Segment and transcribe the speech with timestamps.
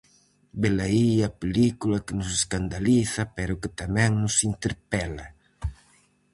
[0.61, 5.27] Velaí a película que nos escandaliza, pero que tamén nos interpela.